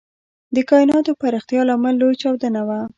[0.55, 2.79] د کائناتو پراختیا لامل لوی چاودنه وه.